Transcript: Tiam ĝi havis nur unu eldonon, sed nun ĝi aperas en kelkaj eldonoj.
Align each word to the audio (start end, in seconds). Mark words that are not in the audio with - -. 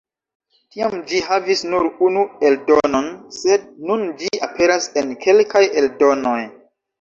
Tiam 0.75 0.93
ĝi 1.09 1.19
havis 1.25 1.59
nur 1.73 1.85
unu 2.07 2.23
eldonon, 2.51 3.11
sed 3.41 3.67
nun 3.91 4.07
ĝi 4.23 4.33
aperas 4.49 4.89
en 5.03 5.13
kelkaj 5.27 5.63
eldonoj. 5.85 6.41